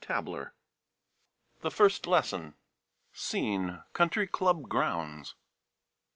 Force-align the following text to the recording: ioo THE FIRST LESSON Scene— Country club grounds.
ioo 0.09 0.49
THE 1.59 1.69
FIRST 1.69 2.07
LESSON 2.07 2.55
Scene— 3.13 3.83
Country 3.93 4.25
club 4.25 4.63
grounds. 4.63 5.35